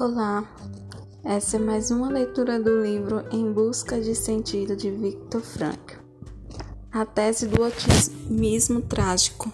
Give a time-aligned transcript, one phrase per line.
[0.00, 0.48] Olá,
[1.24, 5.96] essa é mais uma leitura do livro Em Busca de Sentido de Viktor Frankl.
[6.92, 9.52] A tese do otimismo trágico.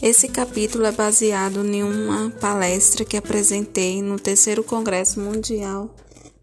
[0.00, 5.92] Esse capítulo é baseado em uma palestra que apresentei no terceiro Congresso Mundial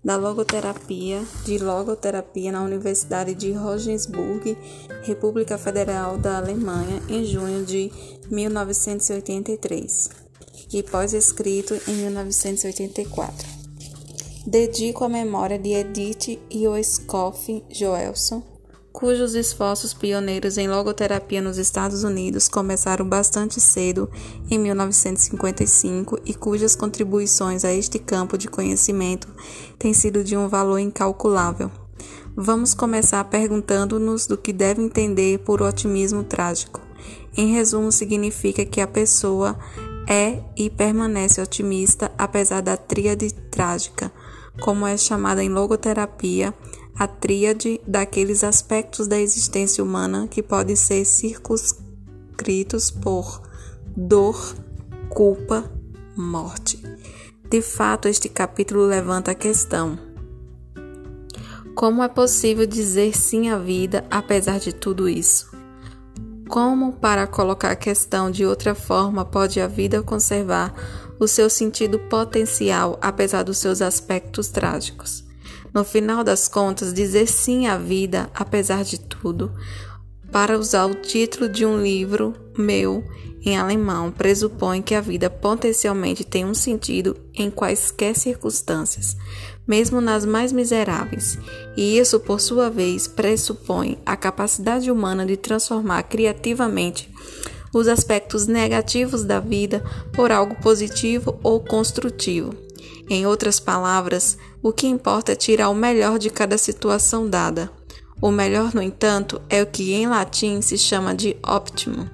[0.04, 4.57] da Logoterapia de Logoterapia na Universidade de Regensburg,
[5.04, 7.89] República Federal da Alemanha, em junho de
[8.29, 10.25] 1983
[10.75, 13.47] e pós-escrito em 1984.
[14.46, 18.43] Dedico à memória de Edith Ioskoff Joelson,
[18.92, 24.10] cujos esforços pioneiros em logoterapia nos Estados Unidos começaram bastante cedo,
[24.51, 29.34] em 1955, e cujas contribuições a este campo de conhecimento
[29.79, 31.71] têm sido de um valor incalculável.
[32.36, 36.81] Vamos começar perguntando-nos do que deve entender por otimismo trágico.
[37.38, 39.58] Em resumo, significa que a pessoa
[40.08, 44.12] é e permanece otimista apesar da tríade trágica,
[44.59, 46.53] como é chamada em logoterapia,
[46.97, 53.42] a tríade daqueles aspectos da existência humana que podem ser circunscritos por
[53.95, 54.56] dor,
[55.09, 55.70] culpa,
[56.16, 56.81] morte.
[57.50, 60.00] De fato, este capítulo levanta a questão:
[61.75, 65.55] como é possível dizer sim à vida apesar de tudo isso?
[66.48, 70.74] Como, para colocar a questão de outra forma, pode a vida conservar
[71.20, 75.24] o seu sentido potencial apesar dos seus aspectos trágicos?
[75.74, 79.52] No final das contas, dizer sim à vida, apesar de tudo,
[80.32, 83.04] para usar o título de um livro meu
[83.46, 89.16] em alemão, pressupõe que a vida potencialmente tem um sentido em quaisquer circunstâncias,
[89.68, 91.38] mesmo nas mais miseráveis,
[91.76, 97.12] e isso, por sua vez, pressupõe a capacidade humana de transformar criativamente
[97.74, 102.54] os aspectos negativos da vida por algo positivo ou construtivo.
[103.09, 107.70] Em outras palavras, o que importa é tirar o melhor de cada situação dada.
[108.22, 112.08] O melhor, no entanto, é o que em latim se chama de optimum.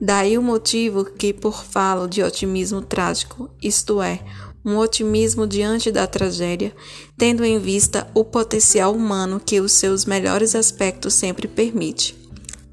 [0.00, 4.20] Daí o motivo que por falo de otimismo trágico, isto é,
[4.68, 6.74] um otimismo diante da tragédia,
[7.16, 12.14] tendo em vista o potencial humano que os seus melhores aspectos sempre permite.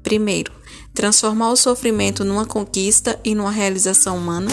[0.02, 0.52] Primeiro,
[0.92, 4.50] transformar o sofrimento numa conquista e numa realização humana.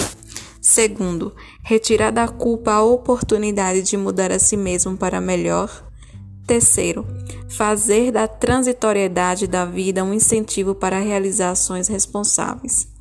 [0.62, 5.86] Segundo, retirar da culpa a oportunidade de mudar a si mesmo para melhor.
[6.48, 7.06] Terceiro,
[7.50, 12.93] fazer da transitoriedade da vida um incentivo para realizar ações responsáveis.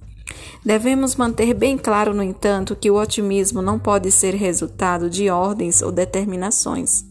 [0.65, 5.83] Devemos manter bem claro, no entanto, que o otimismo não pode ser resultado de ordens
[5.83, 7.05] ou determinações.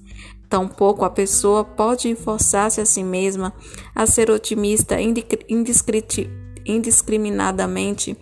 [0.49, 3.53] Tampouco a pessoa pode forçar-se a si mesma
[3.95, 4.97] a ser otimista
[6.65, 8.17] indiscriminadamente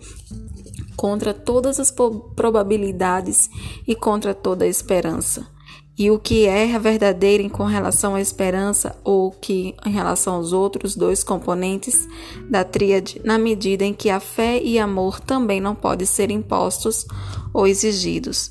[0.96, 3.48] contra todas as probabilidades
[3.86, 5.59] e contra toda a esperança
[6.00, 10.96] e o que é verdadeiro com relação à esperança ou que em relação aos outros
[10.96, 12.08] dois componentes
[12.48, 17.04] da tríade, na medida em que a fé e amor também não podem ser impostos
[17.52, 18.50] ou exigidos.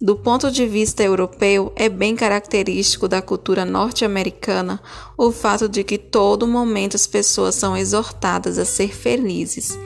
[0.00, 4.80] Do ponto de vista europeu, é bem característico da cultura norte-americana
[5.18, 9.76] o fato de que todo momento as pessoas são exortadas a ser felizes.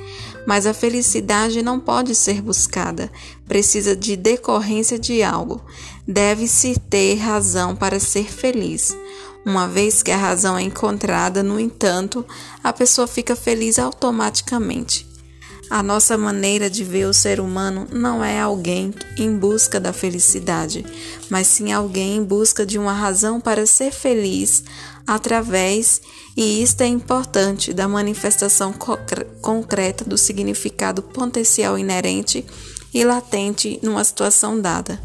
[0.49, 3.13] Mas a felicidade não pode ser buscada,
[3.47, 5.61] precisa de decorrência de algo.
[6.07, 8.97] Deve-se ter razão para ser feliz.
[9.45, 12.25] Uma vez que a razão é encontrada, no entanto,
[12.65, 15.07] a pessoa fica feliz automaticamente.
[15.69, 20.83] A nossa maneira de ver o ser humano não é alguém em busca da felicidade,
[21.29, 24.65] mas sim alguém em busca de uma razão para ser feliz
[25.09, 26.03] através,
[26.41, 28.73] e isto é importante, da manifestação
[29.43, 32.47] concreta do significado potencial inerente
[32.95, 35.03] e latente numa situação dada.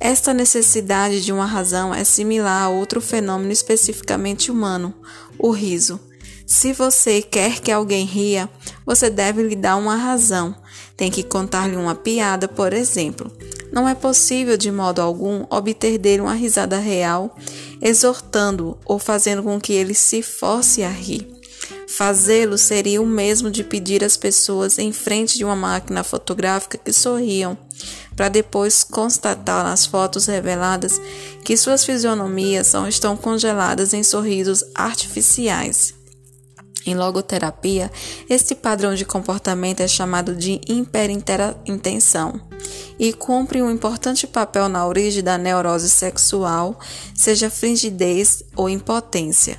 [0.00, 4.94] Esta necessidade de uma razão é similar a outro fenômeno especificamente humano,
[5.38, 6.00] o riso.
[6.46, 8.48] Se você quer que alguém ria,
[8.86, 10.56] você deve lhe dar uma razão.
[10.96, 13.30] Tem que contar-lhe uma piada, por exemplo.
[13.72, 17.34] Não é possível, de modo algum, obter dele uma risada real,
[17.80, 21.26] exortando-o ou fazendo com que ele se force a rir.
[21.88, 26.92] Fazê-lo seria o mesmo de pedir às pessoas em frente de uma máquina fotográfica que
[26.92, 27.56] sorriam,
[28.16, 31.00] para depois constatar nas fotos reveladas
[31.44, 35.94] que suas fisionomias não estão congeladas em sorrisos artificiais.
[36.84, 37.90] Em logoterapia,
[38.28, 42.40] este padrão de comportamento é chamado de hiperintenção
[42.98, 46.78] e cumpre um importante papel na origem da neurose sexual,
[47.14, 49.58] seja frigidez ou impotência.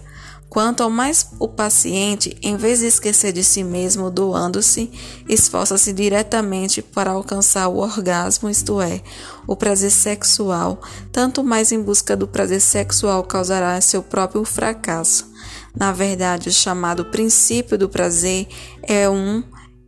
[0.53, 4.91] Quanto mais o paciente, em vez de esquecer de si mesmo doando-se,
[5.27, 9.01] esforça-se diretamente para alcançar o orgasmo, isto é,
[9.47, 10.79] o prazer sexual,
[11.11, 15.32] tanto mais em busca do prazer sexual causará seu próprio fracasso.
[15.75, 18.47] Na verdade, o chamado princípio do prazer
[18.83, 19.43] é um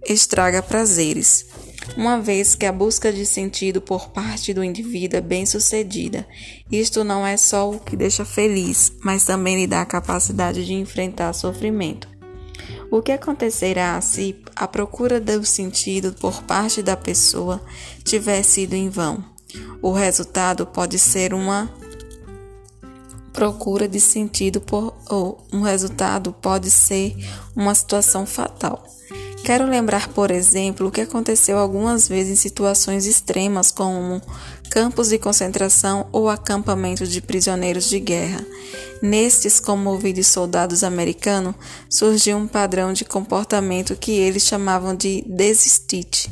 [0.08, 1.46] estraga prazeres
[1.98, 6.28] uma vez que a busca de sentido por parte do indivíduo é bem sucedida.
[6.72, 10.74] Isto não é só o que deixa feliz, mas também lhe dá a capacidade de
[10.74, 12.10] enfrentar sofrimento.
[12.92, 17.62] O que acontecerá se a procura do sentido por parte da pessoa
[18.04, 19.24] tiver sido em vão?
[19.82, 21.72] O resultado pode ser uma
[23.36, 27.16] procura de sentido por ou um resultado pode ser
[27.54, 28.84] uma situação fatal.
[29.44, 34.20] Quero lembrar, por exemplo, o que aconteceu algumas vezes em situações extremas, como
[34.72, 38.44] campos de concentração ou acampamentos de prisioneiros de guerra.
[39.04, 41.54] Nestes, como ouvi de soldados americanos,
[41.88, 46.32] surgiu um padrão de comportamento que eles chamavam de desistite.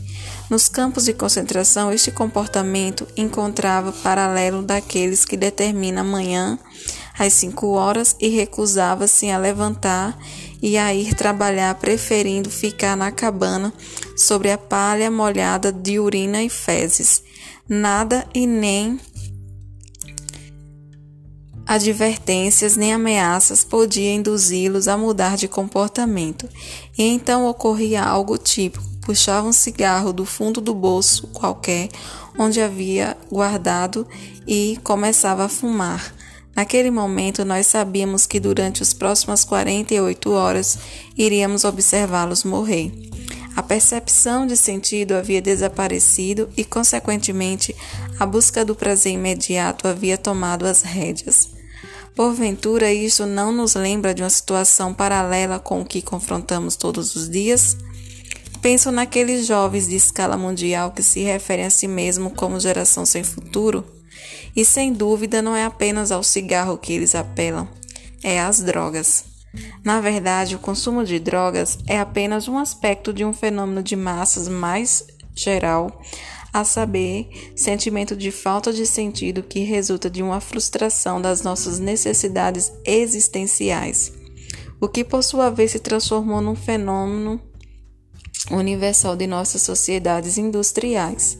[0.50, 6.60] Nos campos de concentração, este comportamento encontrava paralelo daqueles que determina amanhã
[7.18, 10.18] às cinco horas e recusava-se a levantar
[10.62, 13.74] e a ir trabalhar, preferindo ficar na cabana
[14.16, 17.24] sobre a palha molhada de urina e fezes.
[17.68, 19.00] Nada e nem
[21.66, 26.48] advertências nem ameaças podiam induzi-los a mudar de comportamento.
[26.98, 31.89] E então ocorria algo típico: puxava um cigarro do fundo do bolso qualquer
[32.38, 34.07] onde havia guardado
[34.47, 36.13] e começava a fumar.
[36.55, 40.77] Naquele momento, nós sabíamos que durante as próximas 48 horas
[41.17, 42.91] iríamos observá-los morrer.
[43.55, 47.75] A percepção de sentido havia desaparecido e, consequentemente,
[48.19, 51.50] a busca do prazer imediato havia tomado as rédeas.
[52.15, 57.27] Porventura, isso não nos lembra de uma situação paralela com o que confrontamos todos os
[57.29, 57.75] dias?
[58.63, 63.21] Penso naqueles jovens de escala mundial que se referem a si mesmo como geração sem
[63.21, 63.83] futuro
[64.56, 67.68] e sem dúvida não é apenas ao cigarro que eles apelam,
[68.24, 69.25] é às drogas.
[69.83, 74.48] Na verdade, o consumo de drogas é apenas um aspecto de um fenômeno de massas
[74.48, 75.06] mais
[75.36, 76.01] geral,
[76.54, 82.71] a saber, sentimento de falta de sentido que resulta de uma frustração das nossas necessidades
[82.86, 84.13] existenciais,
[84.80, 87.42] o que por sua vez se transformou num fenômeno
[88.51, 91.38] universal de nossas sociedades industriais.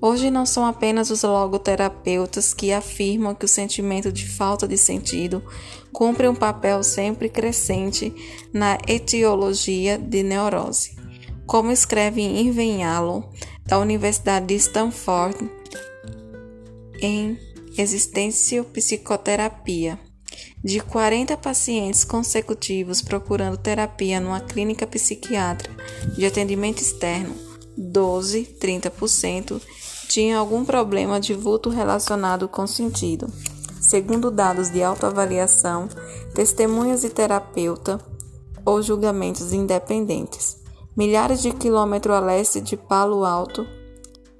[0.00, 5.42] Hoje não são apenas os logoterapeutas que afirmam que o sentimento de falta de sentido
[5.92, 8.14] cumpre um papel sempre crescente
[8.52, 10.94] na etiologia de neurose.
[11.46, 13.22] Como escreve Irving Yalom,
[13.64, 15.50] da Universidade de Stanford,
[17.00, 17.38] em
[17.78, 19.98] Existência Psicoterapia.
[20.64, 25.76] De 40 pacientes consecutivos procurando terapia numa clínica psiquiátrica
[26.16, 27.34] de atendimento externo,
[27.76, 29.60] 12, 30%,
[30.08, 33.30] tinha algum problema de vulto relacionado com sentido.
[33.80, 35.88] Segundo dados de autoavaliação,
[36.34, 38.00] testemunhas de terapeuta
[38.64, 40.56] ou julgamentos independentes.
[40.96, 43.66] Milhares de quilômetros a leste de Palo Alto,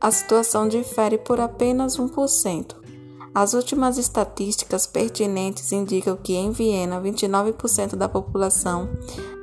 [0.01, 2.86] a situação difere por apenas 1%.
[3.37, 8.89] As últimas estatísticas pertinentes indicam que em Viena, 29% da população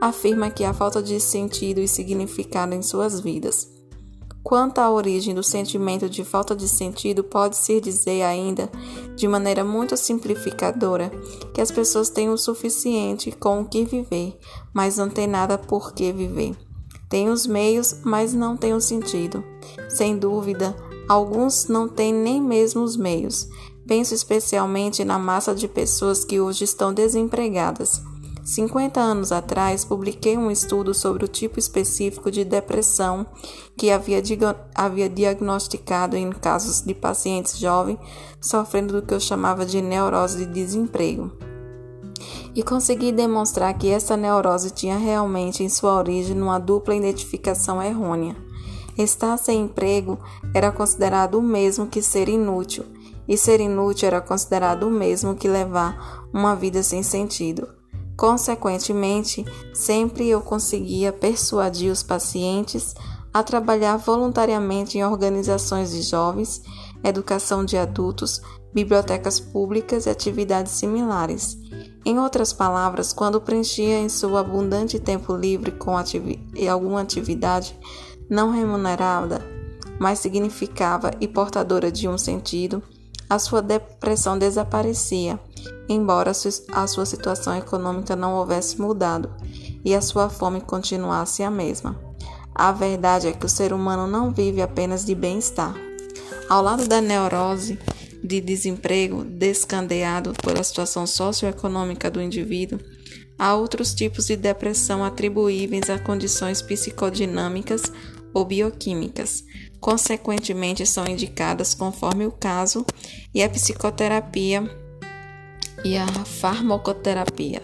[0.02, 3.70] afirma que há falta de sentido e significado em suas vidas.
[4.42, 8.68] Quanto à origem do sentimento de falta de sentido, pode-se dizer ainda,
[9.16, 11.12] de maneira muito simplificadora,
[11.54, 14.36] que as pessoas têm o suficiente com o que viver,
[14.74, 16.58] mas não têm nada por que viver.
[17.08, 19.44] Têm os meios, mas não têm o sentido.
[19.88, 20.76] Sem dúvida,
[21.08, 23.48] alguns não têm nem mesmo os meios.
[23.88, 28.02] Penso especialmente na massa de pessoas que hoje estão desempregadas
[28.44, 33.26] 50 anos atrás, publiquei um estudo sobre o tipo específico de depressão
[33.78, 34.22] que havia,
[34.76, 37.98] havia diagnosticado em casos de pacientes jovens
[38.42, 41.32] sofrendo do que eu chamava de neurose de desemprego.
[42.54, 48.36] E consegui demonstrar que essa neurose tinha realmente em sua origem uma dupla identificação errônea.
[48.98, 50.20] Estar sem emprego
[50.54, 52.86] era considerado o mesmo que ser inútil,
[53.28, 57.68] e ser inútil era considerado o mesmo que levar uma vida sem sentido.
[58.16, 62.94] Consequentemente, sempre eu conseguia persuadir os pacientes
[63.34, 66.62] a trabalhar voluntariamente em organizações de jovens,
[67.04, 68.42] educação de adultos,
[68.74, 71.58] bibliotecas públicas e atividades similares.
[72.06, 77.78] Em outras palavras, quando preenchia em seu abundante tempo livre com ativi alguma atividade
[78.30, 79.42] não remunerada,
[80.00, 82.84] mas significava e portadora de um sentido,
[83.34, 85.40] a sua depressão desaparecia,
[85.90, 86.32] embora
[86.72, 89.28] a sua situação econômica não houvesse mudado
[89.84, 92.00] e a sua fome continuasse a mesma.
[92.54, 95.76] A verdade é que o ser humano não vive apenas de bem-estar.
[96.48, 97.80] Ao lado da neurose
[98.24, 102.80] de desemprego descandeado pela situação socioeconômica do indivíduo,
[103.40, 107.82] há outros tipos de depressão atribuíveis a condições psicodinâmicas
[108.32, 109.44] ou bioquímicas.
[109.84, 112.86] Consequentemente, são indicadas conforme o caso
[113.36, 114.64] e a psicoterapia
[115.84, 117.62] e a farmacoterapia.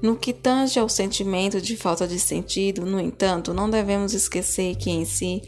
[0.00, 4.90] No que tange ao sentimento de falta de sentido, no entanto, não devemos esquecer que
[4.90, 5.42] em si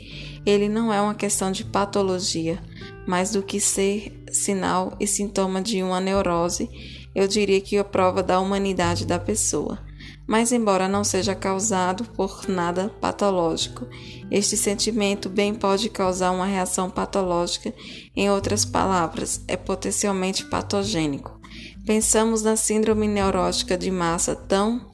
[0.45, 2.61] ele não é uma questão de patologia,
[3.07, 6.69] mas do que ser sinal e sintoma de uma neurose,
[7.15, 9.79] eu diria que a prova da humanidade da pessoa.
[10.27, 13.87] Mas, embora não seja causado por nada patológico,
[14.31, 17.75] este sentimento bem pode causar uma reação patológica,
[18.15, 21.41] em outras palavras, é potencialmente patogênico.
[21.85, 24.91] Pensamos na síndrome neurótica de massa tão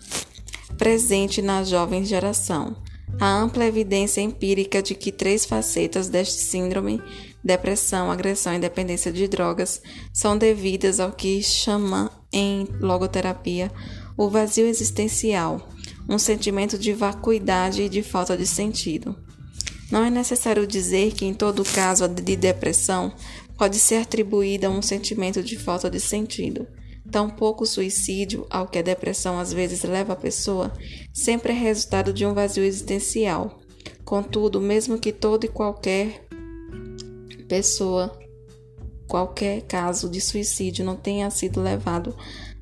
[0.79, 2.77] presente na jovem geração.
[3.21, 7.03] A ampla evidência empírica de que três facetas deste síndrome
[7.43, 9.81] depressão, agressão e dependência de drogas
[10.13, 13.73] são devidas ao que chama em logoterapia
[14.19, 15.69] o vazio existencial,
[16.09, 19.17] um sentimento de vacuidade e de falta de sentido.
[19.93, 23.15] Não é necessário dizer que, em todo caso de depressão,
[23.57, 26.67] pode ser atribuída a um sentimento de falta de sentido.
[27.11, 30.73] Tampouco o suicídio, ao que a depressão às vezes leva a pessoa,
[31.15, 33.61] sempre é resultado de um vazio existencial.
[34.05, 36.27] Contudo, mesmo que todo e qualquer
[37.49, 38.19] pessoa,
[39.07, 42.15] qualquer caso de suicídio não tenha sido levado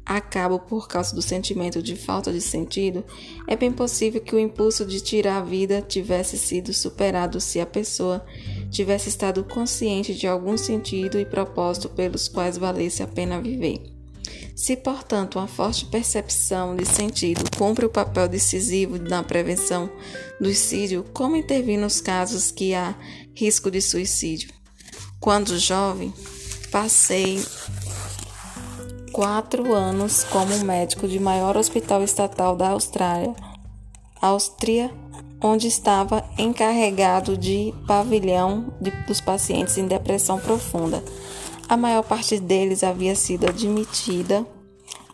[0.06, 3.04] a cabo por causa do sentimento de falta de sentido,
[3.48, 7.66] é bem possível que o impulso de tirar a vida tivesse sido superado se a
[7.66, 8.24] pessoa
[8.70, 13.82] tivesse estado consciente de algum sentido e propósito pelos quais valesse a pena viver.
[14.54, 19.90] Se, portanto, uma forte percepção de sentido cumpre o papel decisivo na prevenção
[20.40, 22.94] do suicídio, como intervir nos casos que há
[23.34, 24.50] risco de suicídio?
[25.20, 26.12] Quando jovem,
[26.70, 27.44] passei
[29.16, 33.34] quatro anos como médico de maior hospital estatal da Austrália,
[34.20, 34.92] Áustria,
[35.42, 41.02] onde estava encarregado de pavilhão de, dos pacientes em depressão profunda.
[41.66, 44.46] A maior parte deles havia sido admitida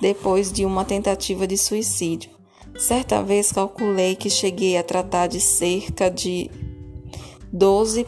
[0.00, 2.28] depois de uma tentativa de suicídio.
[2.76, 6.50] Certa vez calculei que cheguei a tratar de cerca de
[7.52, 8.06] 12,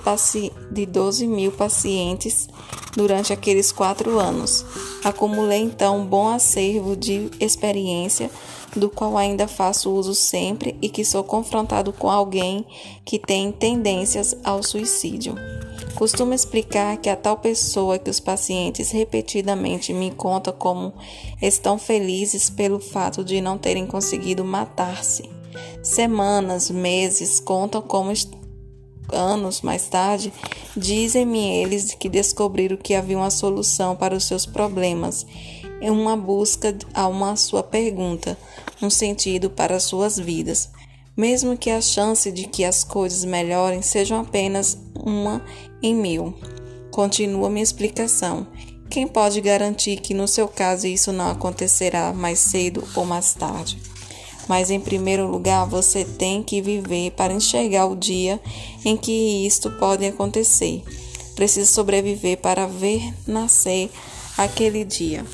[0.71, 2.49] de 12 mil pacientes
[2.97, 4.65] durante aqueles quatro anos.
[5.05, 8.31] Acumulei então um bom acervo de experiência,
[8.75, 12.67] do qual ainda faço uso sempre e que sou confrontado com alguém
[13.05, 15.35] que tem tendências ao suicídio.
[15.95, 20.93] Costumo explicar que a tal pessoa que os pacientes repetidamente me conta como
[21.41, 25.31] estão felizes pelo fato de não terem conseguido matar-se.
[25.85, 28.11] Semanas, meses contam como
[29.13, 30.33] anos mais tarde,
[30.77, 35.27] dizem-me eles que descobriram que havia uma solução para os seus problemas,
[35.81, 38.39] em uma busca a uma sua pergunta,
[38.81, 40.71] um sentido para suas vidas
[41.17, 45.45] mesmo que a chance de que as coisas melhorem sejam apenas uma
[45.83, 46.35] em mil.
[46.91, 48.47] Continua minha explicação.
[48.91, 53.81] Quem pode garantir que no seu caso isso não acontecerá mais cedo ou mais tarde?
[54.49, 58.41] Mas em primeiro lugar, você tem que viver para enxergar o dia
[58.85, 60.83] em que isto pode acontecer.
[61.35, 63.91] Precisa sobreviver para ver nascer
[64.37, 65.25] aquele dia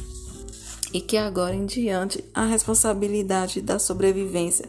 [0.93, 4.69] e que agora em diante a responsabilidade da sobrevivência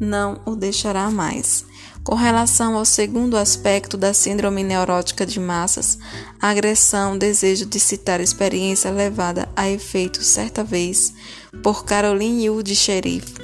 [0.00, 1.64] não o deixará mais.
[2.02, 5.98] Com relação ao segundo aspecto da síndrome neurótica de massas,
[6.40, 11.14] agressão, desejo de citar experiência levada a efeito certa vez
[11.62, 13.43] por Caroline Yu de Sheriff.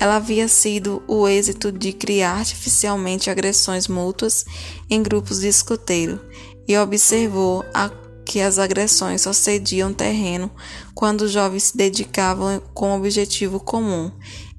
[0.00, 4.44] Ela havia sido o êxito de criar artificialmente agressões mútuas
[4.90, 6.20] em grupos de escoteiro
[6.66, 7.90] e observou a
[8.24, 10.50] que as agressões só cediam terreno
[10.94, 14.10] quando os jovens se dedicavam com objetivo comum,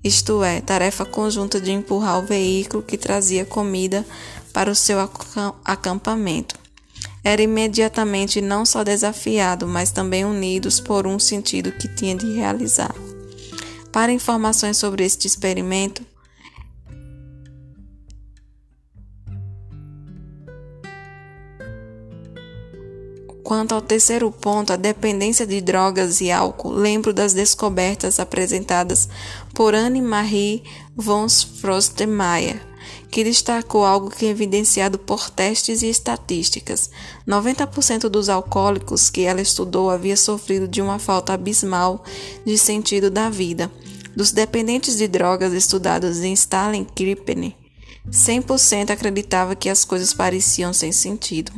[0.05, 4.05] isto é, tarefa conjunta de empurrar o veículo que trazia comida
[4.53, 4.97] para o seu
[5.65, 6.55] acampamento.
[7.23, 12.93] Era imediatamente não só desafiado, mas também unidos por um sentido que tinha de realizar.
[13.95, 16.05] Para informações sobre este experimento,
[23.41, 29.07] Quanto ao terceiro ponto, a dependência de drogas e álcool, lembro das descobertas apresentadas
[29.53, 30.63] por Anne-Marie
[30.95, 32.59] von Frostemeyer
[33.09, 36.89] que destacou algo que é evidenciado por testes e estatísticas.
[37.27, 42.03] 90% dos alcoólicos que ela estudou havia sofrido de uma falta abismal
[42.45, 43.71] de sentido da vida.
[44.15, 47.55] Dos dependentes de drogas estudados em Stalin Kripke,
[48.09, 51.51] 100% acreditava que as coisas pareciam sem sentido.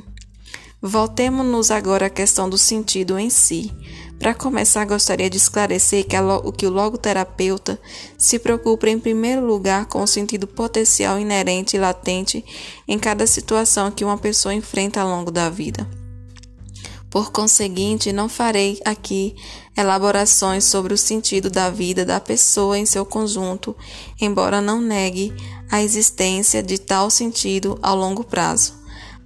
[0.81, 3.71] Voltemos-nos agora à questão do sentido em si.
[4.19, 7.79] Para começar, gostaria de esclarecer que, o que o logoterapeuta
[8.17, 12.43] se preocupa em primeiro lugar com o sentido potencial inerente e latente
[12.87, 15.87] em cada situação que uma pessoa enfrenta ao longo da vida.
[17.09, 19.35] Por conseguinte, não farei aqui
[19.75, 23.75] elaborações sobre o sentido da vida da pessoa em seu conjunto,
[24.19, 25.33] embora não negue
[25.71, 28.73] a existência de tal sentido ao longo prazo.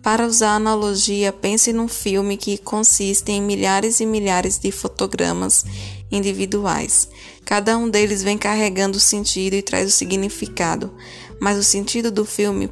[0.01, 5.63] Para usar a analogia, pense num filme que consiste em milhares e milhares de fotogramas
[6.11, 7.07] individuais.
[7.45, 10.91] Cada um deles vem carregando o sentido e traz o significado,
[11.39, 12.71] mas o sentido do filme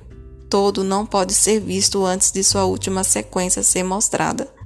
[0.49, 4.58] todo não pode ser visto antes de sua última sequência ser mostrada.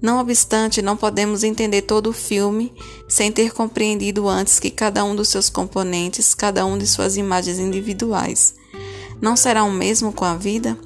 [0.00, 2.72] Não obstante, não podemos entender todo o filme
[3.08, 7.58] sem ter compreendido antes que cada um dos seus componentes, cada um de suas imagens
[7.58, 8.54] individuais.
[9.20, 10.78] Não será o mesmo com a vida?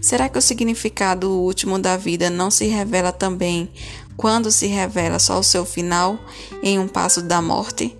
[0.00, 3.70] Será que o significado último da vida não se revela também
[4.16, 6.18] quando se revela só o seu final
[6.62, 7.96] em um passo da morte?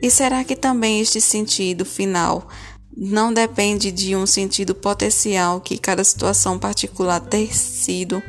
[0.00, 2.48] E será que também este sentido final
[2.96, 8.22] não depende de um sentido potencial que cada situação particular ter sido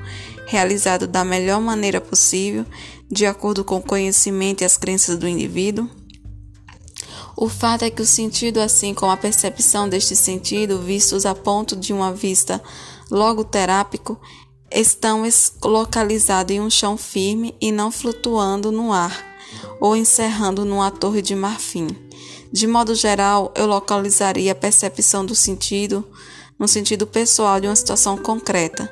[0.46, 2.66] realizado da melhor maneira possível,
[3.10, 5.90] de acordo com o conhecimento e as crenças do indivíduo?
[7.38, 11.76] O fato é que o sentido, assim como a percepção deste sentido, vistos a ponto
[11.76, 12.62] de uma vista
[13.12, 14.20] logoterápico
[14.72, 15.24] estão
[15.64, 19.36] localizados em um chão firme e não flutuando no ar
[19.80, 21.88] ou encerrando numa torre de marfim.
[22.52, 26.08] De modo geral, eu localizaria a percepção do sentido
[26.58, 28.90] no sentido pessoal de uma situação concreta,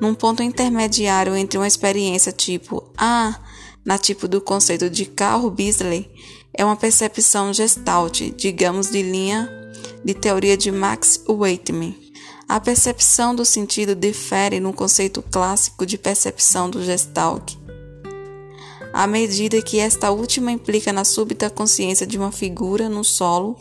[0.00, 3.38] num ponto intermediário entre uma experiência tipo ah,
[3.84, 6.10] na tipo do conceito de Carl Beasley,
[6.52, 9.50] é uma percepção gestalt, digamos de linha
[10.04, 11.94] de teoria de Max Weitman.
[12.48, 17.56] A percepção do sentido difere no conceito clássico de percepção do Gestalt,
[18.92, 23.56] à medida que esta última implica na súbita consciência de uma figura no solo,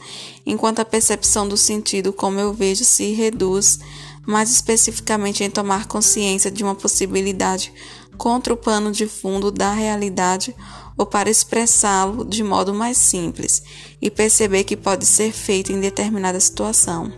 [0.45, 3.80] enquanto a percepção do sentido, como eu vejo, se reduz
[4.25, 7.71] mais especificamente em tomar consciência de uma possibilidade
[8.17, 10.55] contra o pano de fundo da realidade
[10.97, 13.61] ou para expressá-lo de modo mais simples
[14.01, 17.11] e perceber que pode ser feito em determinada situação.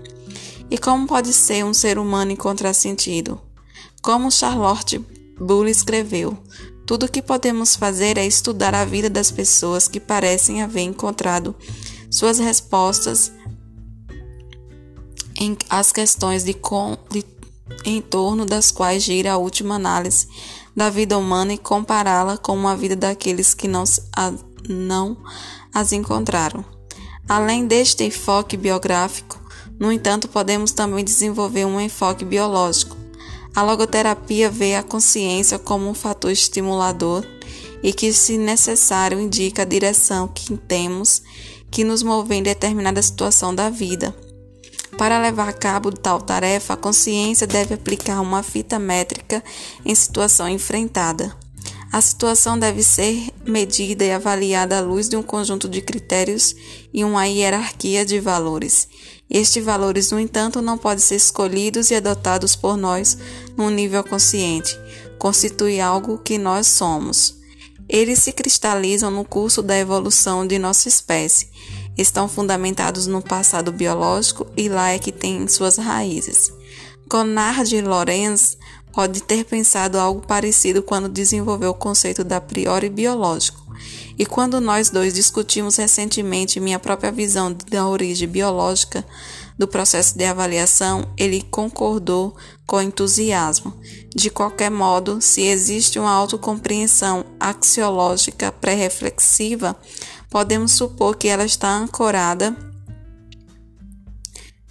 [0.69, 3.39] E como pode ser um ser humano encontrar sentido?
[4.01, 4.99] Como Charlotte
[5.39, 6.37] Bull escreveu,
[6.85, 11.55] tudo o que podemos fazer é estudar a vida das pessoas que parecem haver encontrado
[12.09, 13.31] suas respostas
[15.39, 17.23] em as questões de, com, de
[17.85, 20.27] em torno das quais gira a última análise
[20.75, 23.83] da vida humana e compará-la com uma vida daqueles que não,
[24.15, 24.33] a,
[24.69, 25.17] não
[25.73, 26.63] as encontraram.
[27.27, 29.39] Além deste enfoque biográfico,
[29.79, 32.95] no entanto, podemos também desenvolver um enfoque biológico.
[33.55, 37.25] A logoterapia vê a consciência como um fator estimulador
[37.83, 41.21] e que, se necessário, indica a direção que temos
[41.69, 44.15] que nos mover em determinada situação da vida.
[44.97, 49.43] Para levar a cabo tal tarefa, a consciência deve aplicar uma fita métrica
[49.85, 51.35] em situação enfrentada.
[51.91, 56.55] A situação deve ser medida e avaliada à luz de um conjunto de critérios
[56.91, 58.87] e uma hierarquia de valores.
[59.29, 63.17] Estes valores, no entanto, não podem ser escolhidos e adotados por nós
[63.55, 64.77] num nível consciente.
[65.19, 67.37] Constitui algo que nós somos.
[67.87, 71.49] Eles se cristalizam no curso da evolução de nossa espécie.
[71.97, 76.53] Estão fundamentados no passado biológico e lá é que tem suas raízes.
[77.09, 78.57] Conrad Lorenz
[78.93, 83.65] pode ter pensado algo parecido quando desenvolveu o conceito da priori biológico.
[84.17, 89.05] E quando nós dois discutimos recentemente minha própria visão da origem biológica
[89.57, 93.73] do processo de avaliação, ele concordou com entusiasmo.
[94.15, 99.75] De qualquer modo, se existe uma autocompreensão axiológica pré-reflexiva,
[100.29, 102.55] podemos supor que ela está ancorada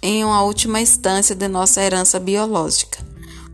[0.01, 3.05] em uma última instância de nossa herança biológica.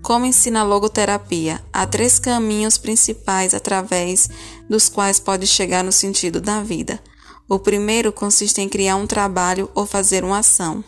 [0.02, 4.30] Como ensina a logoterapia, há três caminhos principais através
[4.70, 7.00] dos quais pode chegar no sentido da vida.
[7.48, 10.84] O primeiro consiste em criar um trabalho ou fazer uma ação.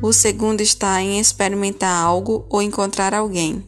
[0.00, 3.64] O segundo está em experimentar algo ou encontrar alguém.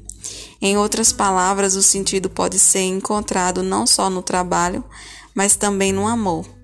[0.60, 4.84] Em outras palavras, o sentido pode ser encontrado não só no trabalho,
[5.34, 6.55] mas também no amor.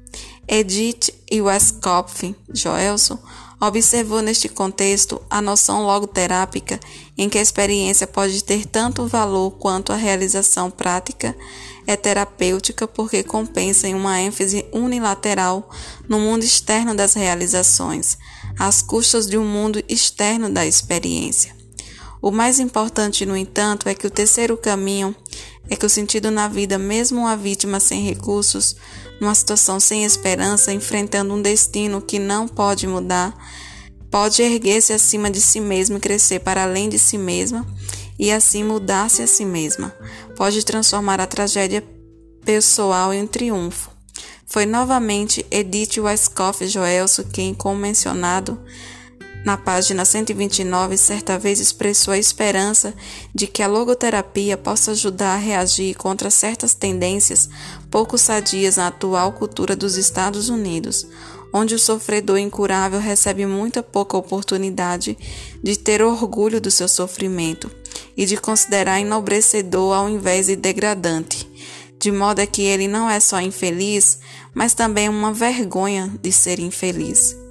[0.47, 3.19] Edith Westcopf Joelson
[3.61, 6.81] observou neste contexto a noção logoterápica
[7.17, 11.37] em que a experiência pode ter tanto valor quanto a realização prática
[11.87, 15.69] é terapêutica porque compensa em uma ênfase unilateral
[16.09, 18.19] no mundo externo das realizações,
[18.59, 21.55] às custas de um mundo externo da experiência.
[22.21, 25.15] O mais importante, no entanto, é que o terceiro caminho
[25.69, 28.77] é que o sentido na vida, mesmo uma vítima sem recursos,
[29.21, 33.35] numa situação sem esperança, enfrentando um destino que não pode mudar,
[34.11, 37.67] pode erguer-se acima de si mesmo e crescer para além de si mesma
[38.19, 39.95] e assim mudar-se a si mesma.
[40.37, 41.83] Pode transformar a tragédia
[42.45, 43.91] pessoal em triunfo.
[44.47, 48.61] Foi novamente Edith Weisskopf Joelso quem, como mencionado,
[49.45, 52.95] na página 129, certa vez expressou a esperança
[53.35, 57.49] de que a logoterapia possa ajudar a reagir contra certas tendências
[57.91, 61.07] pouco sadias na atual cultura dos Estados Unidos,
[61.53, 65.19] onde o sofredor incurável recebe muita pouca oportunidade
[65.63, 67.71] de ter orgulho do seu sofrimento
[68.17, 71.51] e de considerar enobrecedor ao invés de degradante,
[71.99, 74.21] de modo que ele não é só infeliz,
[74.55, 77.42] mas também uma vergonha de ser infeliz.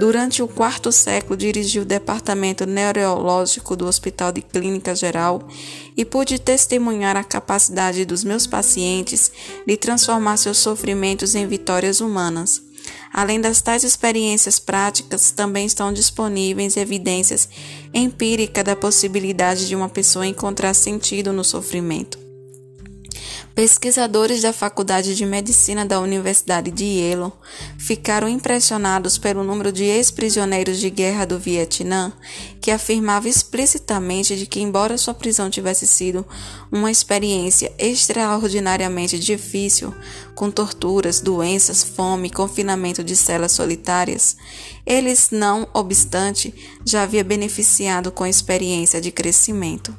[0.00, 5.46] Durante o quarto século, dirigiu o departamento neurológico do Hospital de Clínica Geral
[5.94, 9.30] e pude testemunhar a capacidade dos meus pacientes
[9.66, 12.62] de transformar seus sofrimentos em vitórias humanas.
[13.12, 17.46] Além das tais experiências práticas, também estão disponíveis evidências
[17.92, 22.29] empíricas da possibilidade de uma pessoa encontrar sentido no sofrimento.
[23.54, 27.32] Pesquisadores da Faculdade de Medicina da Universidade de Yale
[27.78, 32.12] ficaram impressionados pelo número de ex-prisioneiros de guerra do Vietnã,
[32.60, 36.24] que afirmava explicitamente de que, embora sua prisão tivesse sido
[36.70, 39.92] uma experiência extraordinariamente difícil,
[40.34, 44.36] com torturas, doenças, fome, confinamento de celas solitárias,
[44.86, 49.94] eles, não obstante, já havia beneficiado com a experiência de crescimento.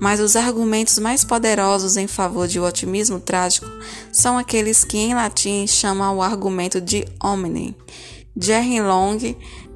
[0.00, 3.66] Mas os argumentos mais poderosos em favor de o otimismo trágico
[4.10, 7.76] são aqueles que em latim chamam o argumento de hominem.
[8.34, 9.18] Jerry Long,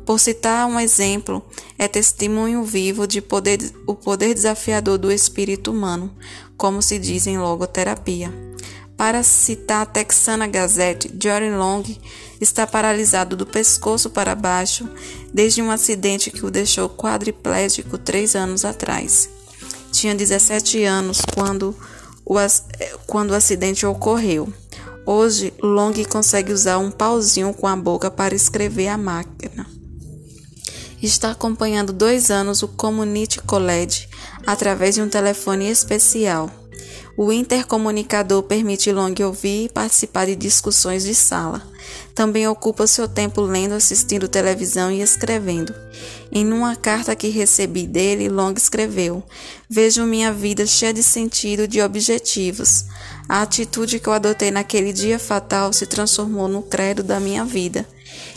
[0.07, 1.43] por citar um exemplo,
[1.79, 6.11] é testemunho vivo de poder, o poder desafiador do espírito humano,
[6.57, 8.33] como se diz em logoterapia.
[8.97, 11.83] Para citar a Texana Gazette, Jerry Long
[12.41, 14.89] está paralisado do pescoço para baixo
[15.35, 19.34] desde um acidente que o deixou quadriplégico três anos atrás
[20.05, 21.75] tinha 17 anos quando
[22.27, 22.35] o,
[23.07, 24.53] quando o acidente ocorreu.
[25.07, 29.67] Hoje, Long consegue usar um pauzinho com a boca para escrever a máquina.
[31.03, 34.07] Está acompanhando dois anos o Community College
[34.47, 36.51] através de um telefone especial.
[37.17, 41.63] O intercomunicador permite Long ouvir e participar de discussões de sala.
[42.13, 45.73] Também ocupa seu tempo lendo, assistindo televisão e escrevendo.
[46.33, 49.23] Em uma carta que recebi dele, Long escreveu:
[49.71, 52.87] Vejo minha vida cheia de sentido e de objetivos.
[53.29, 57.87] A atitude que eu adotei naquele dia fatal se transformou no credo da minha vida.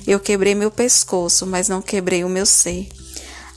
[0.06, 2.88] Eu quebrei meu pescoço, mas não quebrei o meu ser.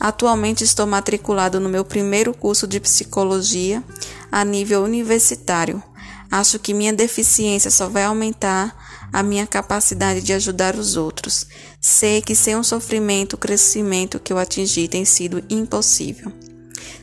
[0.00, 3.84] Atualmente estou matriculado no meu primeiro curso de psicologia
[4.30, 5.82] a nível universitário.
[6.30, 8.76] Acho que minha deficiência só vai aumentar
[9.12, 11.46] a minha capacidade de ajudar os outros.
[11.80, 16.32] Sei que sem o sofrimento, o crescimento que eu atingi tem sido impossível.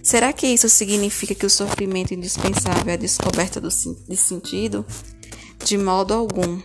[0.02, 4.86] Será que isso significa que o sofrimento indispensável é a descoberta do, de sentido?
[5.64, 6.62] De modo algum.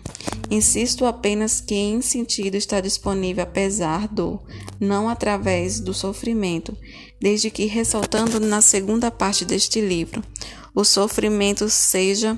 [0.51, 4.38] Insisto apenas que em sentido está disponível apesar do,
[4.79, 6.77] não através do sofrimento,
[7.22, 10.20] desde que ressaltando na segunda parte deste livro,
[10.74, 12.37] o sofrimento seja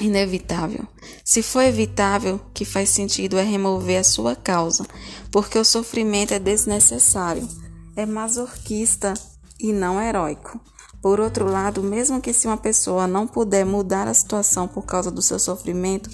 [0.00, 0.88] inevitável.
[1.22, 4.86] Se for evitável, que faz sentido é remover a sua causa,
[5.30, 7.46] porque o sofrimento é desnecessário,
[7.94, 9.12] é masoquista
[9.60, 10.58] e não heróico.
[11.02, 15.10] Por outro lado, mesmo que se uma pessoa não puder mudar a situação por causa
[15.10, 16.08] do seu sofrimento,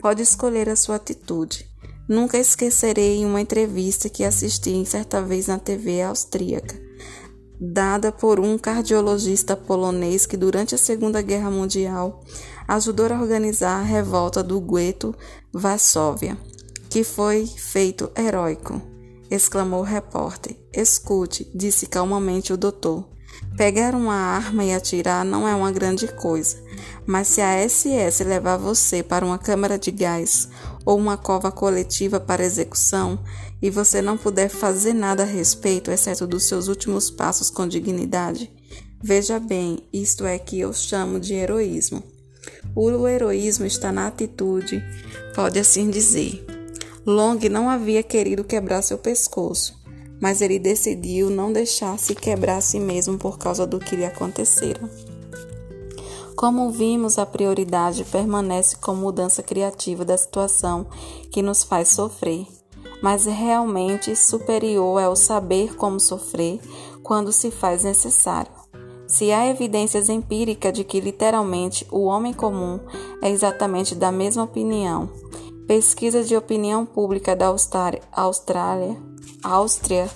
[0.00, 1.70] pode escolher a sua atitude.
[2.08, 6.91] Nunca esquecerei uma entrevista que assisti certa vez na TV austríaca
[7.64, 12.24] dada por um cardiologista polonês que, durante a Segunda Guerra Mundial,
[12.66, 15.14] ajudou a organizar a revolta do gueto
[15.52, 16.36] Varsóvia,
[16.90, 18.82] que foi feito heróico,
[19.30, 20.56] exclamou o repórter.
[20.72, 23.08] Escute, disse calmamente o doutor.
[23.56, 26.56] Pegar uma arma e atirar não é uma grande coisa,
[27.06, 30.48] mas se a SS levar você para uma câmara de gás
[30.84, 33.20] ou uma cova coletiva para execução
[33.62, 38.50] e você não puder fazer nada a respeito, exceto dos seus últimos passos com dignidade,
[39.00, 42.02] veja bem, isto é que eu chamo de heroísmo.
[42.74, 44.82] O heroísmo está na atitude,
[45.32, 46.44] pode assim dizer.
[47.06, 49.80] Long não havia querido quebrar seu pescoço,
[50.20, 54.04] mas ele decidiu não deixar se quebrar a si mesmo por causa do que lhe
[54.04, 54.80] acontecera.
[56.34, 60.86] Como vimos, a prioridade permanece como mudança criativa da situação
[61.30, 62.46] que nos faz sofrer,
[63.02, 66.60] mas realmente superior é o saber como sofrer
[67.02, 68.52] quando se faz necessário.
[69.06, 72.80] Se há evidências empíricas de que literalmente o homem comum
[73.20, 75.10] é exatamente da mesma opinião,
[75.66, 78.00] pesquisa de opinião pública da Austrália
[79.42, 80.08] Áustria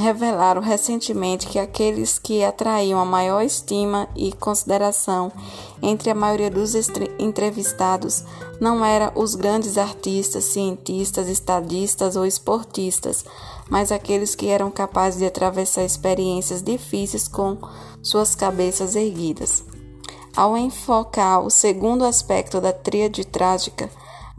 [0.00, 5.30] revelaram recentemente que aqueles que atraíam a maior estima e consideração
[5.82, 6.74] entre a maioria dos
[7.18, 8.24] entrevistados
[8.60, 13.24] não eram os grandes artistas, cientistas, estadistas ou esportistas,
[13.68, 17.58] mas aqueles que eram capazes de atravessar experiências difíceis com
[18.02, 19.64] suas cabeças erguidas.
[20.36, 23.90] Ao enfocar o segundo aspecto da tríade trágica,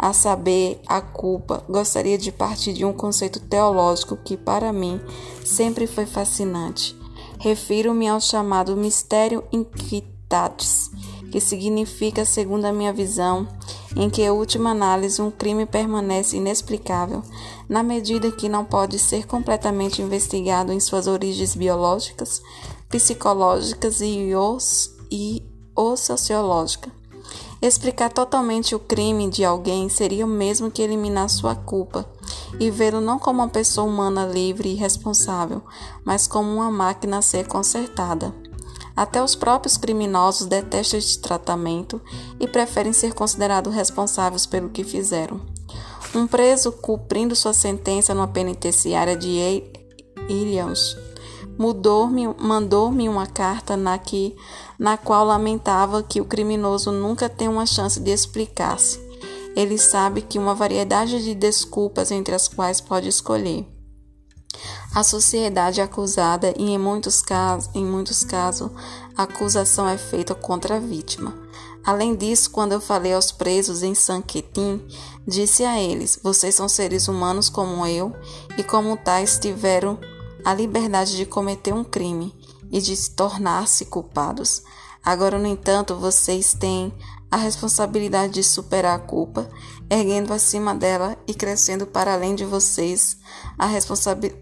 [0.02, 5.00] a saber, a culpa, gostaria de partir de um conceito teológico que, para mim,
[5.46, 6.98] sempre foi fascinante.
[7.38, 10.90] Refiro-me ao chamado Mistério Inquitatis,
[11.32, 13.48] que significa, segundo a minha visão,
[13.96, 17.22] em que, em última análise, um crime permanece inexplicável,
[17.70, 22.42] na medida que não pode ser completamente investigado em suas origens biológicas,
[22.90, 25.44] psicológicas e, os, e
[25.76, 27.01] ou sociológica.
[27.62, 32.10] Explicar totalmente o crime de alguém seria o mesmo que eliminar sua culpa
[32.60, 35.62] e vê-lo não como uma pessoa humana livre e responsável,
[36.04, 38.34] mas como uma máquina a ser consertada.
[38.96, 42.02] Até os próprios criminosos detestam este tratamento
[42.40, 45.40] e preferem ser considerados responsáveis pelo que fizeram.
[46.16, 49.64] Um preso cumprindo sua sentença numa penitenciária de
[50.28, 51.11] Ilhams
[51.62, 54.36] mudou-me, mandou-me uma carta na, que,
[54.80, 59.00] na qual lamentava que o criminoso nunca tem uma chance de explicar-se.
[59.56, 63.68] Ele sabe que uma variedade de desculpas entre as quais pode escolher.
[64.96, 68.72] A sociedade acusada e em muitos casos, em muitos casos,
[69.16, 71.32] a acusação é feita contra a vítima.
[71.86, 74.84] Além disso, quando eu falei aos presos em Sanquetim,
[75.28, 78.14] disse a eles: Vocês são seres humanos como eu,
[78.58, 80.00] e como tais tiveram
[80.44, 82.34] a liberdade de cometer um crime
[82.72, 84.64] e de se tornar-se culpados.
[85.04, 86.94] Agora, no entanto, vocês têm
[87.30, 89.50] a responsabilidade de superar a culpa,
[89.90, 93.18] erguendo acima dela e crescendo para além de vocês,
[93.58, 94.42] a responsabilidade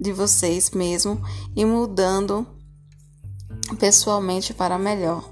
[0.00, 1.22] de vocês mesmo
[1.54, 2.46] e mudando
[3.78, 5.30] pessoalmente para melhor.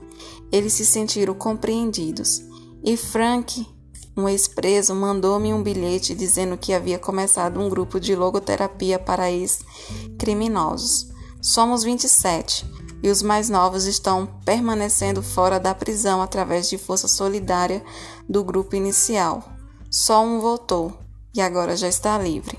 [0.52, 2.42] Eles se sentiram compreendidos.
[2.84, 3.66] E Frank
[4.20, 11.08] um ex-preso mandou-me um bilhete dizendo que havia começado um grupo de logoterapia para ex-criminosos.
[11.40, 12.66] Somos 27
[13.02, 17.82] e os mais novos estão permanecendo fora da prisão através de força solidária
[18.28, 19.42] do grupo inicial.
[19.90, 20.92] Só um voltou
[21.34, 22.58] e agora já está livre.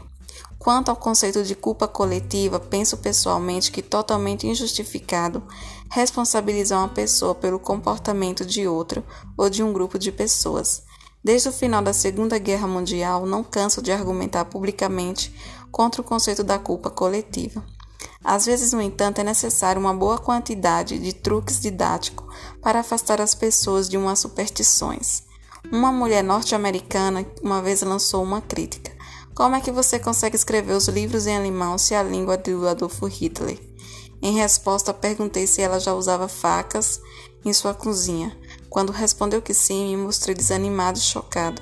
[0.57, 5.43] Quanto ao conceito de culpa coletiva, penso pessoalmente que totalmente injustificado
[5.89, 9.03] responsabilizar uma pessoa pelo comportamento de outra
[9.37, 10.83] ou de um grupo de pessoas.
[11.23, 15.33] Desde o final da Segunda Guerra Mundial, não canso de argumentar publicamente
[15.71, 17.63] contra o conceito da culpa coletiva.
[18.23, 22.25] Às vezes, no entanto, é necessário uma boa quantidade de truques didáticos
[22.61, 25.23] para afastar as pessoas de umas superstições.
[25.71, 28.91] Uma mulher norte-americana uma vez lançou uma crítica.
[29.35, 33.05] Como é que você consegue escrever os livros em alemão se a língua do Adolfo
[33.05, 33.59] Hitler?
[34.21, 36.99] Em resposta, perguntei se ela já usava facas
[37.43, 38.37] em sua cozinha.
[38.71, 41.61] Quando respondeu que sim, me mostrei desanimado e chocado.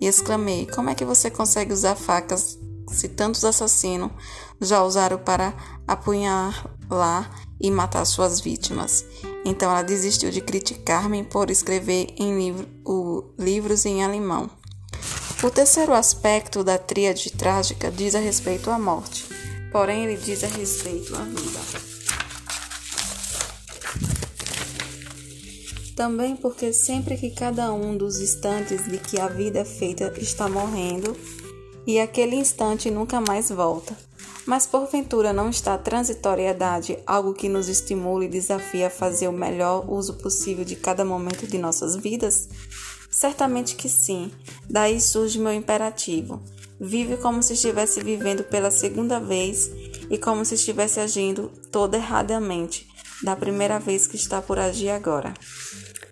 [0.00, 2.58] E exclamei: Como é que você consegue usar facas
[2.90, 4.10] se tantos assassinos
[4.60, 5.54] já usaram para
[5.86, 9.04] apunhalar e matar suas vítimas?
[9.44, 14.50] Então ela desistiu de criticar-me por escrever em livro, o, livros em alemão.
[15.44, 19.28] O terceiro aspecto da tríade trágica diz a respeito à morte,
[19.70, 21.91] porém ele diz a respeito à vida.
[25.96, 30.48] Também porque sempre que cada um dos instantes de que a vida é feita está
[30.48, 31.16] morrendo,
[31.86, 33.96] e aquele instante nunca mais volta.
[34.46, 39.32] Mas porventura não está a transitoriedade algo que nos estimula e desafia a fazer o
[39.32, 42.48] melhor uso possível de cada momento de nossas vidas?
[43.10, 44.32] Certamente que sim.
[44.68, 46.42] Daí surge meu imperativo.
[46.80, 49.70] Vive como se estivesse vivendo pela segunda vez
[50.10, 52.88] e como se estivesse agindo toda erradamente,
[53.22, 55.34] da primeira vez que está por agir agora.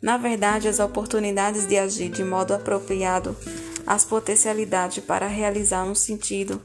[0.03, 3.37] Na verdade, as oportunidades de agir de modo apropriado,
[3.87, 6.63] as potencialidades para realizar um sentido,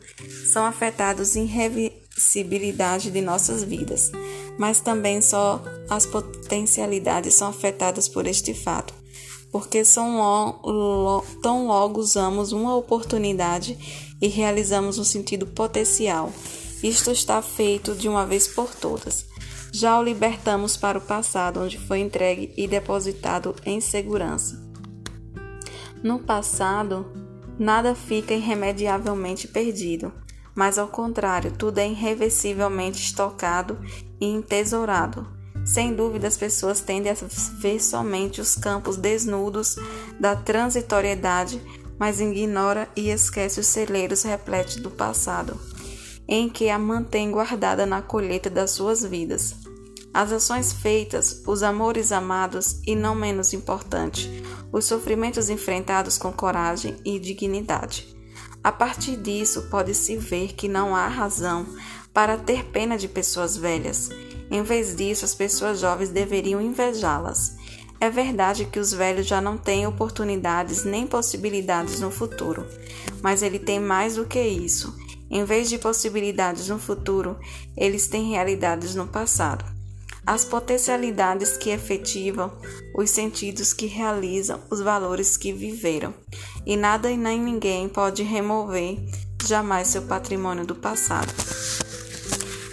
[0.51, 4.11] são afetados em reversibilidade de nossas vidas.
[4.57, 8.93] mas também só as potencialidades são afetadas por este fato,
[9.51, 10.17] porque são
[10.63, 13.77] lo, tão logo usamos uma oportunidade
[14.21, 16.31] e realizamos um sentido potencial.
[16.83, 19.25] Isto está feito de uma vez por todas.
[19.77, 24.57] Já o libertamos para o passado, onde foi entregue e depositado em segurança.
[26.01, 27.05] No passado,
[27.59, 30.13] nada fica irremediavelmente perdido,
[30.55, 33.77] mas ao contrário, tudo é irreversivelmente estocado
[34.17, 35.27] e entesourado.
[35.65, 37.15] Sem dúvida, as pessoas tendem a
[37.59, 39.75] ver somente os campos desnudos
[40.17, 41.61] da transitoriedade,
[41.99, 45.59] mas ignora e esquece os celeiros repletos do passado,
[46.25, 49.64] em que a mantém guardada na colheita das suas vidas.
[50.15, 54.31] As ações feitas, os amores amados e, não menos importante,
[54.71, 58.15] os sofrimentos enfrentados com coragem e dignidade.
[58.63, 61.65] A partir disso, pode-se ver que não há razão
[62.13, 64.09] para ter pena de pessoas velhas.
[64.49, 67.57] Em vez disso, as pessoas jovens deveriam invejá-las.
[67.99, 72.65] É verdade que os velhos já não têm oportunidades nem possibilidades no futuro,
[73.21, 74.95] mas ele tem mais do que isso.
[75.29, 77.37] Em vez de possibilidades no futuro,
[77.75, 79.74] eles têm realidades no passado
[80.25, 82.51] as potencialidades que efetivam,
[82.95, 86.13] os sentidos que realizam, os valores que viveram.
[86.65, 88.97] E nada e nem ninguém pode remover
[89.45, 91.31] jamais seu patrimônio do passado.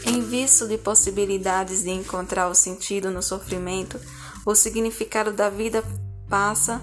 [0.07, 4.01] Em vista de possibilidades de encontrar o sentido no sofrimento,
[4.45, 5.85] o significado da vida
[6.29, 6.83] passa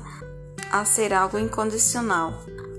[0.72, 2.34] a ser algo incondicional,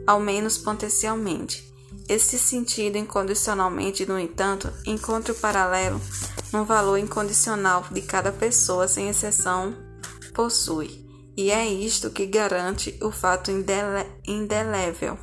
[0.07, 1.69] ao menos potencialmente.
[2.11, 6.01] Esse sentido incondicionalmente, no entanto, encontra o paralelo
[6.53, 9.77] no valor incondicional de cada pessoa, sem exceção,
[10.35, 11.07] possui.
[11.37, 15.16] E é isto que garante o fato indele indelével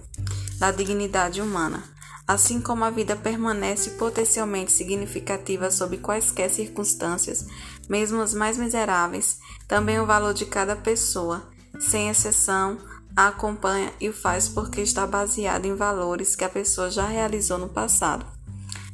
[0.59, 1.83] da dignidade humana.
[2.25, 7.45] Assim como a vida permanece potencialmente significativa sob quaisquer circunstâncias,
[7.89, 11.49] mesmo as mais miseráveis, também o valor de cada pessoa,
[11.81, 12.77] sem exceção,
[13.17, 17.57] a acompanha e o faz porque está baseado em valores que a pessoa já realizou
[17.57, 18.23] no passado.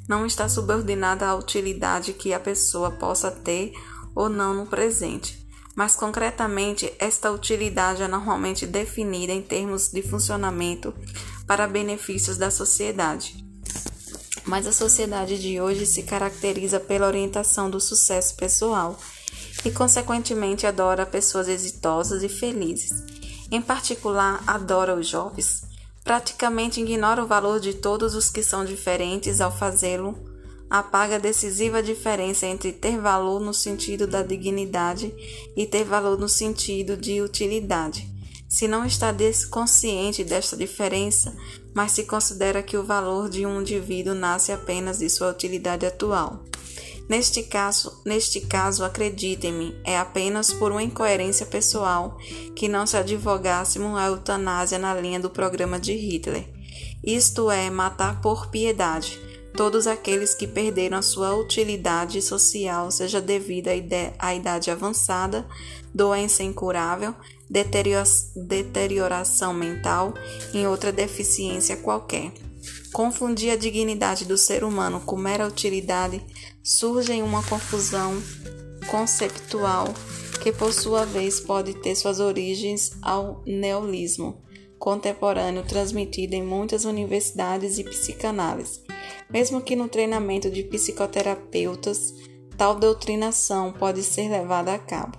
[0.07, 3.73] Não está subordinada à utilidade que a pessoa possa ter
[4.15, 10.93] ou não no presente, mas concretamente esta utilidade é normalmente definida em termos de funcionamento
[11.45, 13.43] para benefícios da sociedade.
[14.45, 18.97] Mas a sociedade de hoje se caracteriza pela orientação do sucesso pessoal
[19.65, 23.12] e, consequentemente, adora pessoas exitosas e felizes
[23.53, 25.61] em particular, adora os jovens.
[26.03, 30.17] Praticamente ignora o valor de todos os que são diferentes ao fazê-lo.
[30.67, 35.13] Apaga a decisiva diferença entre ter valor no sentido da dignidade
[35.55, 38.11] e ter valor no sentido de utilidade.
[38.53, 39.11] Se não está
[39.49, 41.35] consciente desta diferença,
[41.73, 46.43] mas se considera que o valor de um indivíduo nasce apenas de sua utilidade atual.
[47.09, 52.15] Neste caso, neste caso, acreditem-me, é apenas por uma incoerência pessoal
[52.55, 56.47] que não se advogássemos a eutanásia na linha do programa de Hitler.
[57.03, 59.19] Isto é, matar por piedade
[59.55, 63.69] todos aqueles que perderam a sua utilidade social, seja devido
[64.19, 65.47] à idade avançada,
[65.93, 67.13] doença incurável,
[68.35, 70.13] deterioração mental
[70.53, 72.31] e outra deficiência qualquer.
[72.91, 76.21] Confundir a dignidade do ser humano com mera utilidade
[76.63, 78.21] surge em uma confusão
[78.87, 79.93] conceptual
[80.41, 84.41] que, por sua vez, pode ter suas origens ao neolismo
[84.77, 88.82] contemporâneo transmitido em muitas universidades e psicanálise.
[89.33, 92.13] Mesmo que no treinamento de psicoterapeutas,
[92.55, 95.17] tal doutrinação pode ser levada a cabo.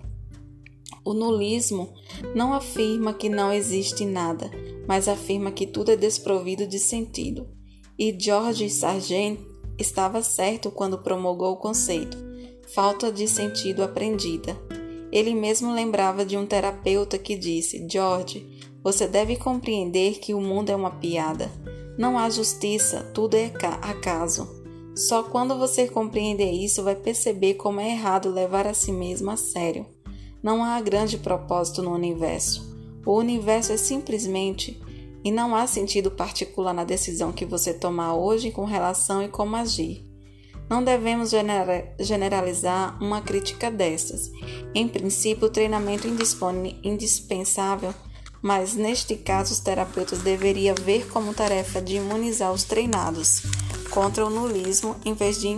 [1.04, 1.92] O nulismo
[2.34, 4.50] não afirma que não existe nada,
[4.86, 7.48] mas afirma que tudo é desprovido de sentido.
[7.98, 9.38] E George Sargent
[9.78, 12.24] estava certo quando promulgou o conceito
[12.74, 14.56] falta de sentido aprendida.
[15.12, 18.53] Ele mesmo lembrava de um terapeuta que disse: George,
[18.84, 21.50] você deve compreender que o mundo é uma piada.
[21.96, 24.62] Não há justiça, tudo é acaso.
[24.94, 29.36] Só quando você compreender isso vai perceber como é errado levar a si mesmo a
[29.36, 29.86] sério.
[30.42, 32.62] Não há grande propósito no universo.
[33.06, 34.78] O universo é simplesmente
[35.24, 39.56] e não há sentido particular na decisão que você tomar hoje com relação e como
[39.56, 40.04] agir.
[40.68, 41.30] Não devemos
[41.98, 44.30] generalizar uma crítica dessas.
[44.74, 46.06] Em princípio, o treinamento
[46.82, 47.94] indispensável,
[48.44, 53.40] mas neste caso os terapeutas deveriam ver como tarefa de imunizar os treinados
[53.88, 55.48] contra o nulismo em vez de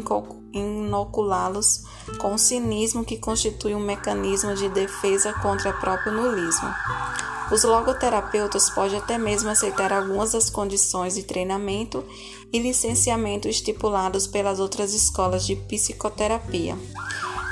[0.52, 1.82] inoculá-los
[2.20, 6.72] com o cinismo que constitui um mecanismo de defesa contra o próprio nulismo.
[7.50, 12.04] Os logoterapeutas podem até mesmo aceitar algumas das condições de treinamento
[12.52, 16.78] e licenciamento estipulados pelas outras escolas de psicoterapia.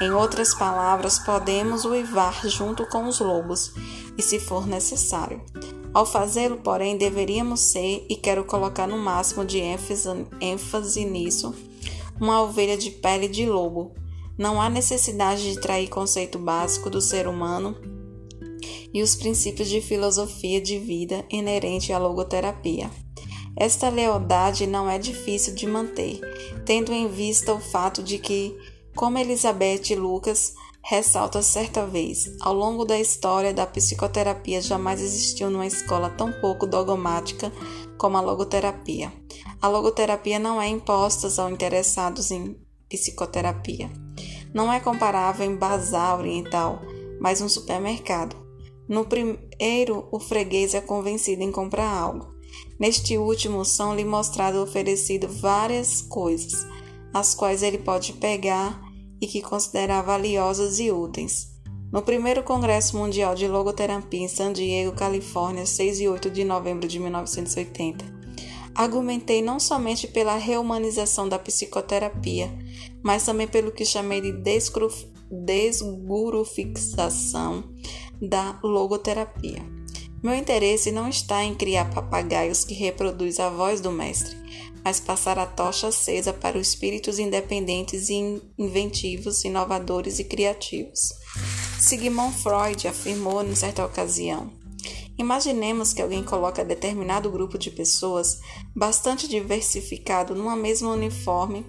[0.00, 3.72] Em outras palavras, podemos uivar junto com os lobos,
[4.18, 5.40] e se for necessário.
[5.92, 10.08] Ao fazê-lo, porém, deveríamos ser, e quero colocar no máximo de ênfase,
[10.40, 11.54] ênfase nisso,
[12.20, 13.92] uma ovelha de pele de lobo.
[14.36, 17.76] Não há necessidade de trair conceito básico do ser humano
[18.92, 22.90] e os princípios de filosofia de vida inerente à logoterapia.
[23.56, 26.20] Esta lealdade não é difícil de manter,
[26.64, 28.56] tendo em vista o fato de que,
[28.94, 35.66] como Elizabeth Lucas ressalta certa vez, ao longo da história da psicoterapia jamais existiu numa
[35.66, 37.50] escola tão pouco dogmática
[37.96, 39.12] como a logoterapia.
[39.60, 42.56] A logoterapia não é imposta aos interessados em
[42.88, 43.90] psicoterapia.
[44.52, 46.80] Não é comparável em bazar oriental,
[47.18, 48.36] mas um supermercado.
[48.86, 52.34] No primeiro, o freguês é convencido em comprar algo.
[52.78, 56.66] Neste último, são-lhe mostrado oferecido várias coisas,
[57.14, 58.82] as quais ele pode pegar
[59.20, 61.54] e que considera valiosas e úteis.
[61.92, 66.88] No primeiro Congresso Mundial de Logoterapia em San Diego, Califórnia, 6 e 8 de novembro
[66.88, 68.04] de 1980,
[68.74, 72.50] argumentei não somente pela reumanização da psicoterapia,
[73.00, 74.32] mas também pelo que chamei de
[75.30, 77.62] desgurufixação
[78.20, 79.62] da logoterapia.
[80.20, 84.36] Meu interesse não está em criar papagaios que reproduzem a voz do mestre,
[84.84, 91.08] mas passar a tocha acesa para os espíritos independentes e inventivos, inovadores e criativos.
[91.80, 94.52] Sigmund Freud afirmou em certa ocasião:
[95.16, 98.40] Imaginemos que alguém coloca determinado grupo de pessoas
[98.76, 101.64] bastante diversificado numa mesma uniforme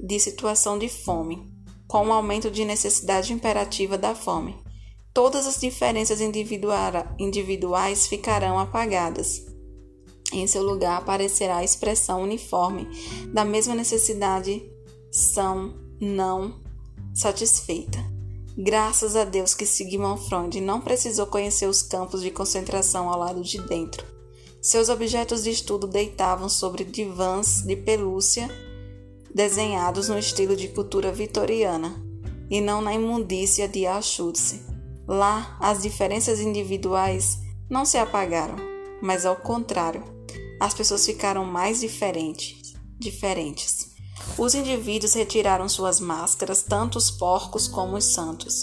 [0.00, 1.46] de situação de fome,
[1.86, 4.56] com o um aumento de necessidade imperativa da fome.
[5.12, 9.45] Todas as diferenças individuais ficarão apagadas
[10.32, 12.88] em seu lugar aparecerá a expressão uniforme
[13.32, 14.62] da mesma necessidade
[15.10, 16.60] são não
[17.14, 17.98] satisfeita.
[18.58, 23.42] Graças a Deus que Sigmund Freud não precisou conhecer os campos de concentração ao lado
[23.42, 24.04] de dentro.
[24.62, 28.50] Seus objetos de estudo deitavam sobre divãs de pelúcia
[29.34, 31.94] desenhados no estilo de cultura vitoriana
[32.50, 34.60] e não na imundícia de Auschwitz.
[35.06, 38.56] Lá, as diferenças individuais não se apagaram,
[39.02, 40.02] mas ao contrário,
[40.60, 42.74] as pessoas ficaram mais diferentes.
[42.98, 43.94] diferentes.
[44.38, 48.62] Os indivíduos retiraram suas máscaras, tanto os porcos como os santos,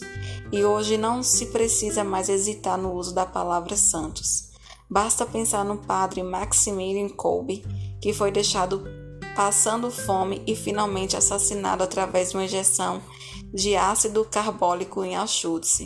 [0.51, 4.51] e hoje não se precisa mais hesitar no uso da palavra santos.
[4.89, 7.63] Basta pensar no padre Maximilian Kolbe,
[8.01, 8.83] que foi deixado
[9.35, 13.01] passando fome e finalmente assassinado através de uma injeção
[13.53, 15.79] de ácido carbólico em Auschwitz,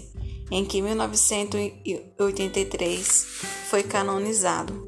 [0.52, 3.26] em que 1983
[3.70, 4.87] foi canonizado.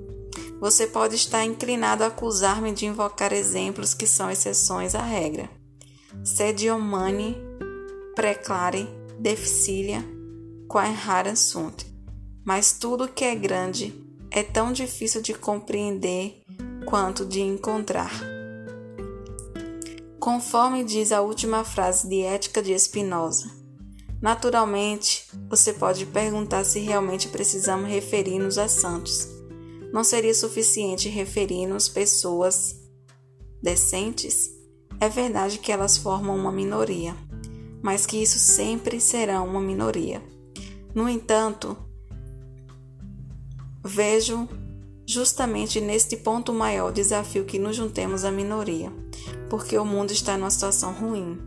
[0.60, 5.50] Você pode estar inclinado a acusar-me de invocar exemplos que são exceções à regra.
[6.24, 7.38] Sediomani,
[8.14, 10.04] preclare, deficilia,
[10.68, 11.86] quae rara sunt.
[12.44, 13.94] Mas tudo que é grande
[14.30, 16.42] é tão difícil de compreender
[16.86, 18.12] quanto de encontrar.
[20.20, 23.50] Conforme diz a última frase de Ética de Spinoza,
[24.22, 29.39] naturalmente você pode perguntar se realmente precisamos referir-nos a santos
[29.92, 32.76] não seria suficiente referir-nos pessoas
[33.62, 34.50] decentes?
[35.00, 37.16] É verdade que elas formam uma minoria,
[37.82, 40.22] mas que isso sempre será uma minoria.
[40.94, 41.78] No entanto,
[43.84, 44.48] vejo
[45.08, 48.92] justamente neste ponto maior desafio que nos juntemos à minoria,
[49.50, 51.40] porque o mundo está numa situação ruim.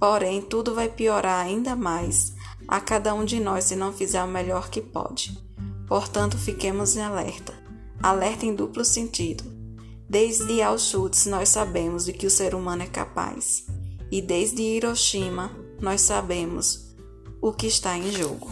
[0.00, 2.32] Porém, tudo vai piorar ainda mais
[2.66, 5.38] a cada um de nós se não fizer o melhor que pode.
[5.86, 7.67] Portanto, fiquemos em alerta.
[8.02, 9.44] Alerta em duplo sentido.
[10.08, 13.66] Desde Auschwitz nós sabemos de que o ser humano é capaz,
[14.10, 16.94] e desde Hiroshima nós sabemos
[17.42, 18.50] o que está em jogo.